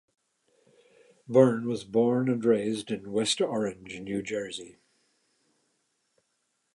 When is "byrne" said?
1.27-1.67